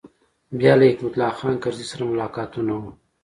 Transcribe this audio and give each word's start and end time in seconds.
بیا 0.59 0.73
له 0.79 0.85
حکمت 0.91 1.13
الله 1.15 1.31
خان 1.39 1.55
کرزي 1.63 1.85
سره 1.91 2.03
ملاقاتونه 2.11 2.73
و. 2.79 2.83